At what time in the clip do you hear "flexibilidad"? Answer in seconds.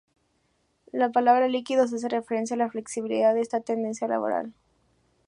2.71-3.35